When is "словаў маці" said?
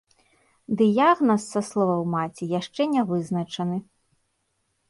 1.69-2.49